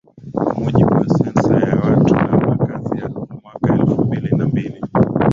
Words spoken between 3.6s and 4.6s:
elfu mbili na